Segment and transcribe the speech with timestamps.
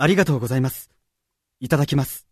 [0.00, 0.90] ありがとうございます。
[1.58, 2.27] いただきます。